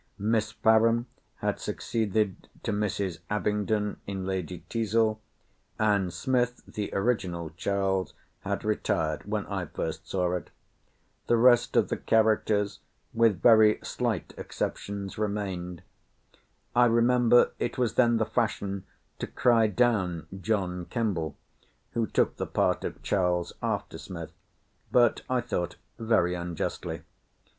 [0.17, 1.05] Miss Farren
[1.41, 3.19] had succeeded to Mrs.
[3.29, 5.19] Abingdon in Lady Teazle;
[5.77, 10.49] and Smith, the original Charles, had retired, when I first saw it.
[11.27, 12.79] The rest of the characters,
[13.13, 15.83] with very slight exceptions, remained.
[16.75, 18.85] I remember it was then the fashion
[19.19, 21.37] to cry down John Kemble,
[21.91, 24.31] who took the part of Charles after Smith;
[24.91, 27.03] but, I thought, very unjustly.